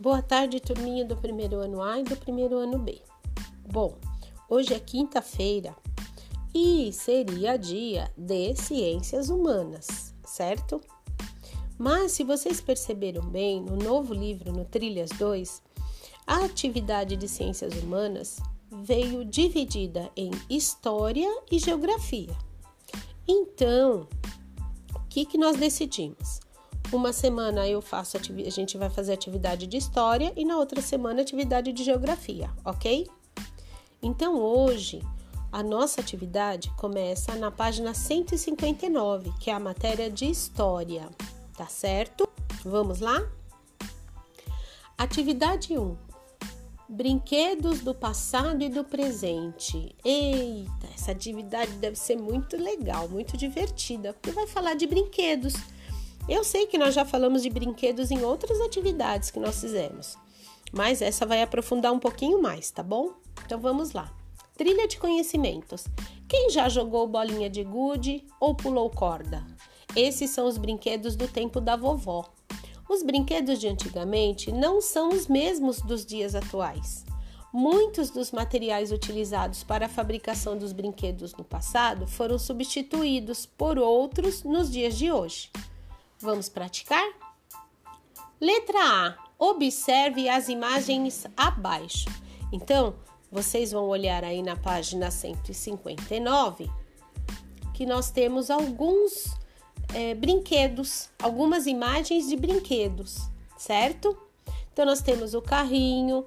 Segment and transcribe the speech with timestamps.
[0.00, 3.02] Boa tarde, turminha do primeiro ano A e do primeiro ano B.
[3.68, 3.98] Bom,
[4.48, 5.74] hoje é quinta-feira
[6.54, 10.80] e seria dia de ciências humanas, certo?
[11.76, 15.60] Mas se vocês perceberam bem, no novo livro, no Trilhas 2,
[16.24, 18.38] a atividade de ciências humanas
[18.70, 22.36] veio dividida em história e geografia.
[23.26, 24.06] Então,
[24.94, 26.38] o que, que nós decidimos?
[26.90, 31.20] Uma semana eu faço a gente vai fazer atividade de história e na outra semana
[31.20, 33.06] atividade de geografia, ok?
[34.02, 35.02] Então hoje
[35.52, 41.08] a nossa atividade começa na página 159, que é a matéria de história,
[41.54, 42.26] tá certo?
[42.64, 43.22] Vamos lá?
[44.96, 45.94] Atividade 1.
[46.88, 49.94] Brinquedos do passado e do presente.
[50.02, 55.52] Eita, essa atividade deve ser muito legal, muito divertida, porque vai falar de brinquedos.
[56.28, 60.18] Eu sei que nós já falamos de brinquedos em outras atividades que nós fizemos,
[60.70, 63.12] mas essa vai aprofundar um pouquinho mais, tá bom?
[63.46, 64.12] Então vamos lá.
[64.54, 65.86] Trilha de conhecimentos.
[66.28, 69.42] Quem já jogou bolinha de gude ou pulou corda?
[69.96, 72.28] Esses são os brinquedos do tempo da vovó.
[72.86, 77.06] Os brinquedos de antigamente não são os mesmos dos dias atuais.
[77.50, 84.42] Muitos dos materiais utilizados para a fabricação dos brinquedos no passado foram substituídos por outros
[84.44, 85.50] nos dias de hoje.
[86.20, 87.06] Vamos praticar?
[88.40, 89.28] Letra A.
[89.38, 92.06] Observe as imagens abaixo.
[92.52, 92.94] Então,
[93.30, 96.68] vocês vão olhar aí na página 159
[97.72, 99.32] que nós temos alguns
[99.94, 104.18] é, brinquedos, algumas imagens de brinquedos, certo?
[104.72, 106.26] Então, nós temos o carrinho,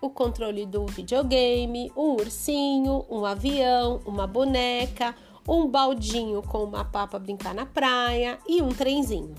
[0.00, 5.16] o controle do videogame, um ursinho, um avião, uma boneca,
[5.48, 9.34] um baldinho com uma pá para brincar na praia e um trenzinho.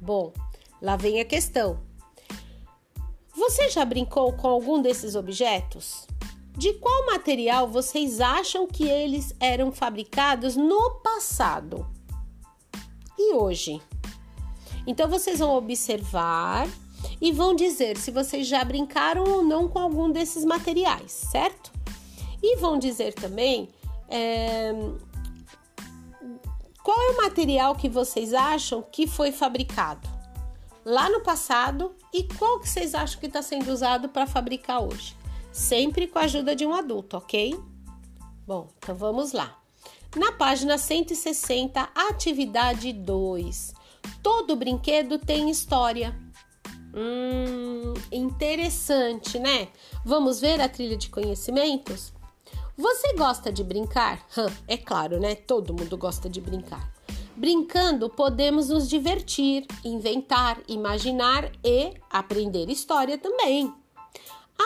[0.00, 0.32] Bom,
[0.80, 1.78] lá vem a questão.
[3.34, 6.06] Você já brincou com algum desses objetos?
[6.56, 11.86] De qual material vocês acham que eles eram fabricados no passado
[13.18, 13.80] e hoje?
[14.86, 16.68] Então vocês vão observar
[17.20, 21.72] e vão dizer se vocês já brincaram ou não com algum desses materiais, certo?
[22.42, 23.68] E vão dizer também
[24.12, 24.72] é,
[26.82, 30.06] qual é o material que vocês acham que foi fabricado
[30.84, 35.16] lá no passado e qual que vocês acham que está sendo usado para fabricar hoje?
[35.50, 37.58] Sempre com a ajuda de um adulto, ok?
[38.46, 39.58] Bom, então vamos lá.
[40.16, 43.74] Na página 160, atividade 2.
[44.22, 46.14] Todo brinquedo tem história.
[46.94, 49.68] Hum, interessante, né?
[50.04, 52.12] Vamos ver a trilha de conhecimentos?
[52.76, 54.26] Você gosta de brincar?
[54.66, 55.34] É claro, né?
[55.34, 56.90] Todo mundo gosta de brincar.
[57.36, 63.72] Brincando, podemos nos divertir, inventar, imaginar e aprender história também.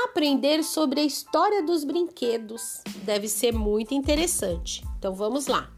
[0.04, 4.84] Aprender sobre a história dos brinquedos deve ser muito interessante.
[4.98, 5.68] Então vamos lá.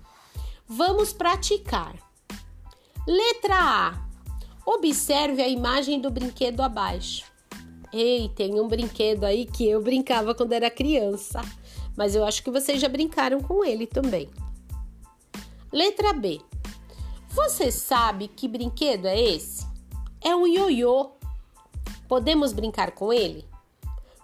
[0.67, 1.97] Vamos praticar.
[3.07, 4.09] Letra A.
[4.67, 7.25] Observe a imagem do brinquedo abaixo.
[7.91, 11.41] Ei, tem um brinquedo aí que eu brincava quando era criança
[11.99, 14.31] mas eu acho que vocês já brincaram com ele também.
[15.73, 16.41] Letra B.
[17.31, 19.67] Você sabe que brinquedo é esse?
[20.21, 21.11] É um ioiô.
[22.07, 23.45] Podemos brincar com ele?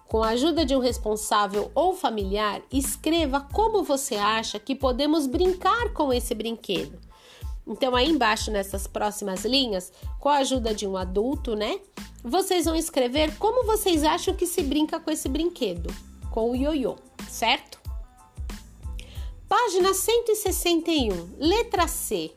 [0.06, 5.92] Com a ajuda de um responsável ou familiar, escreva como você acha que podemos brincar
[5.92, 7.00] com esse brinquedo.
[7.66, 11.80] Então, aí embaixo, nessas próximas linhas, com a ajuda de um adulto, né?
[12.22, 15.92] Vocês vão escrever como vocês acham que se brinca com esse brinquedo,
[16.34, 16.96] com o ioiô
[17.28, 17.80] certo?
[19.48, 22.34] Página 161, letra C.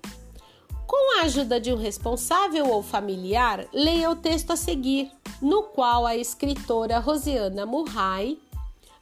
[0.86, 6.06] Com a ajuda de um responsável ou familiar, leia o texto a seguir, no qual
[6.06, 8.40] a escritora Rosiana Murray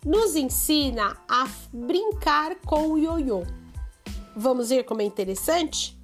[0.05, 3.43] nos ensina a brincar com o ioiô.
[4.33, 5.99] Vamos ver como é interessante?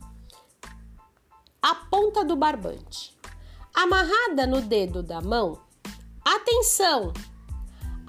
[1.62, 3.18] A ponta do barbante.
[3.74, 5.62] Amarrada no dedo da mão.
[6.26, 7.14] Atenção!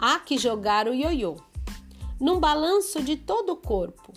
[0.05, 1.37] Há que jogar o ioiô
[2.21, 4.13] num balanço de todo o corpo,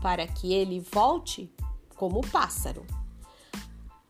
[0.00, 1.52] para que ele volte
[1.94, 2.86] como pássaro.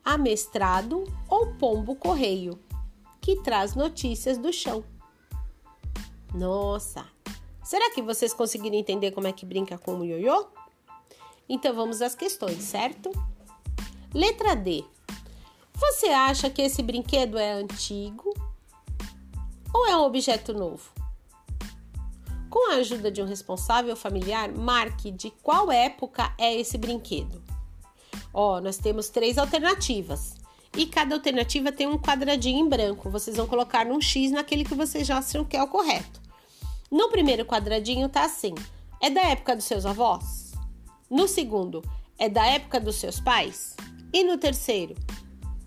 [0.05, 2.56] Amestrado ou pombo correio,
[3.20, 4.84] que traz notícias do chão.
[6.32, 7.05] Nossa!
[7.64, 10.46] Será que vocês conseguiram entender como é que brinca com o ioiô?
[11.49, 13.11] Então vamos às questões, certo?
[14.14, 14.84] Letra D.
[15.75, 18.32] Você acha que esse brinquedo é antigo
[19.75, 20.94] ou é um objeto novo?
[22.56, 27.44] Com a ajuda de um responsável familiar, marque de qual época é esse brinquedo.
[28.32, 30.36] Ó, nós temos três alternativas.
[30.74, 33.10] e cada alternativa tem um quadradinho em branco.
[33.10, 36.18] Vocês vão colocar num X naquele que vocês já acham que é o correto.
[36.90, 38.54] No primeiro quadradinho tá assim:
[39.02, 40.52] é da época dos seus avós?
[41.10, 41.82] No segundo,
[42.18, 43.76] é da época dos seus pais?
[44.10, 44.94] E no terceiro,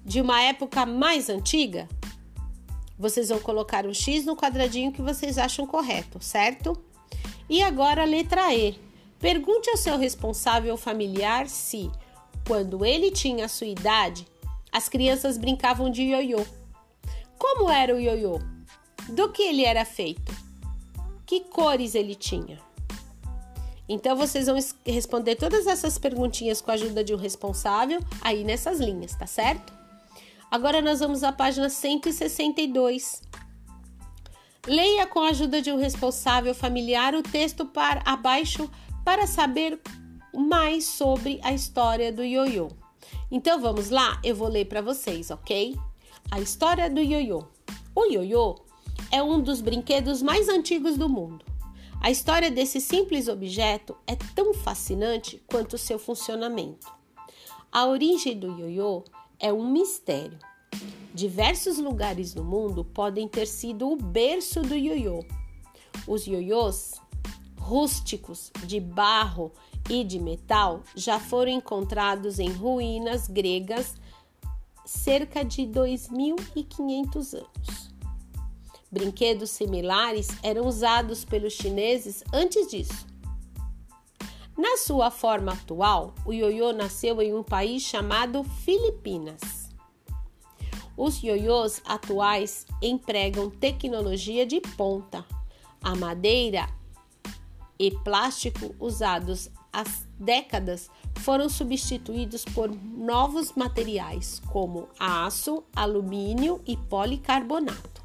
[0.03, 1.87] de uma época mais antiga?
[2.99, 6.77] Vocês vão colocar um X no quadradinho que vocês acham correto, certo?
[7.49, 8.77] E agora a letra E.
[9.19, 11.89] Pergunte ao seu responsável familiar se,
[12.45, 14.27] quando ele tinha a sua idade,
[14.69, 16.45] as crianças brincavam de ioiô.
[17.37, 18.39] Como era o ioiô?
[19.07, 20.35] Do que ele era feito?
[21.25, 22.59] Que cores ele tinha?
[23.87, 28.79] Então vocês vão responder todas essas perguntinhas com a ajuda de um responsável aí nessas
[28.79, 29.78] linhas, tá certo?
[30.51, 33.21] Agora nós vamos à página 162.
[34.65, 38.69] Leia com a ajuda de um responsável familiar o texto para abaixo
[39.05, 39.79] para saber
[40.33, 42.67] mais sobre a história do ioiô.
[43.29, 45.77] Então vamos lá, eu vou ler para vocês, ok?
[46.31, 47.43] A história do ioiô.
[47.95, 48.55] O ioiô
[49.11, 51.45] é um dos brinquedos mais antigos do mundo.
[52.01, 56.91] A história desse simples objeto é tão fascinante quanto o seu funcionamento.
[57.71, 59.03] A origem do ioiô
[59.39, 60.37] é um mistério.
[61.13, 65.25] Diversos lugares no mundo podem ter sido o berço do ioiô.
[66.07, 67.01] Os ioiôs
[67.57, 69.51] rústicos de barro
[69.89, 73.95] e de metal já foram encontrados em ruínas gregas
[74.85, 77.89] cerca de 2500 anos.
[78.91, 83.08] Brinquedos similares eram usados pelos chineses antes disso.
[84.59, 89.69] Na sua forma atual, o ioiô nasceu em um país chamado Filipinas.
[90.97, 95.25] Os ioiôs atuais empregam tecnologia de ponta.
[95.81, 96.67] A madeira
[97.79, 99.85] e plástico usados há
[100.19, 100.89] décadas
[101.19, 108.03] foram substituídos por novos materiais como aço, alumínio e policarbonato.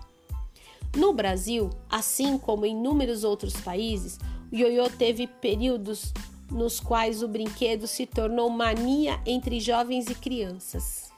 [0.97, 4.21] No Brasil, assim como em inúmeros outros países,
[4.53, 6.13] o ioiô teve períodos
[6.55, 11.11] nos quais o brinquedo se tornou mania entre jovens e crianças.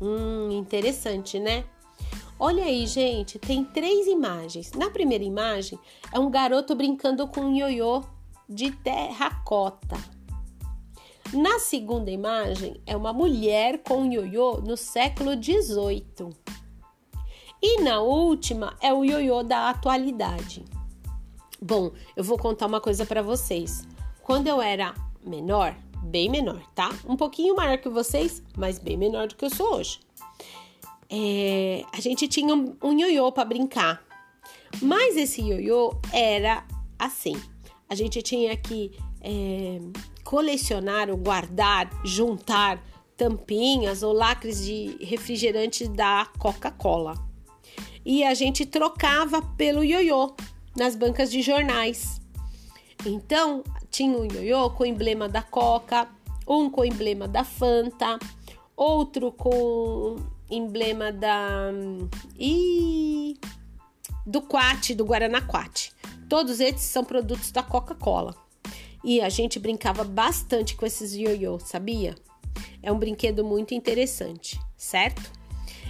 [0.00, 1.64] Hum, interessante, né?
[2.38, 4.70] Olha aí, gente, tem três imagens.
[4.72, 5.78] Na primeira imagem
[6.12, 8.04] é um garoto brincando com um ioiô
[8.48, 9.96] de terracota.
[11.32, 16.30] Na segunda imagem é uma mulher com um ioiô no século XVIII.
[17.60, 20.64] E na última é o ioiô da atualidade.
[21.60, 23.86] Bom, eu vou contar uma coisa para vocês.
[24.28, 24.94] Quando eu era
[25.24, 26.90] menor, bem menor, tá?
[27.08, 30.00] Um pouquinho maior que vocês, mas bem menor do que eu sou hoje.
[31.08, 34.04] É, a gente tinha um, um ioiô para brincar,
[34.82, 36.62] mas esse ioiô era
[36.98, 37.40] assim:
[37.88, 38.92] a gente tinha que
[39.22, 39.78] é,
[40.22, 42.84] colecionar ou guardar, juntar
[43.16, 47.14] tampinhas ou lacres de refrigerante da Coca-Cola
[48.04, 50.36] e a gente trocava pelo ioiô
[50.76, 52.17] nas bancas de jornais.
[53.06, 56.08] Então, tinha um ioiô com o emblema da Coca,
[56.46, 58.18] um com o emblema da Fanta,
[58.76, 60.16] outro com
[60.50, 61.70] emblema da
[62.38, 63.38] e
[64.26, 65.92] do Quat, do Guaraná Quat.
[66.28, 68.34] Todos esses são produtos da Coca-Cola.
[69.04, 72.14] E a gente brincava bastante com esses ioiô, sabia?
[72.82, 75.37] É um brinquedo muito interessante, certo?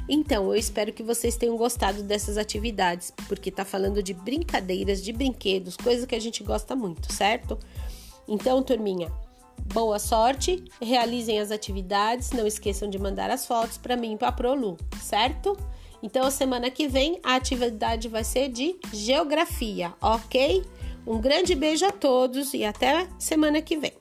[0.09, 5.13] Então, eu espero que vocês tenham gostado dessas atividades, porque tá falando de brincadeiras, de
[5.13, 7.59] brinquedos, coisa que a gente gosta muito, certo?
[8.27, 9.13] Então, turminha,
[9.73, 14.29] boa sorte, realizem as atividades, não esqueçam de mandar as fotos para mim e para
[14.29, 15.57] a Prolu, certo?
[16.03, 20.65] Então, semana que vem a atividade vai ser de geografia, ok?
[21.07, 23.93] Um grande beijo a todos e até semana que vem.